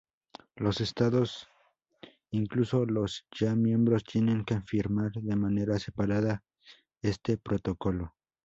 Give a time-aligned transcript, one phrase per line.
[0.55, 1.47] Los estados,
[2.31, 6.43] incluso los ya miembros, tienen que firmar de manera separada
[7.03, 8.11] este protocolo.